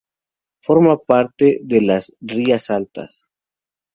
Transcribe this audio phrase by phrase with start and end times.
[0.63, 3.27] Forma parte de las Rías Altas.